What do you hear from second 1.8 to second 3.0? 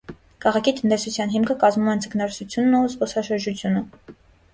են ձկնորսությունն ու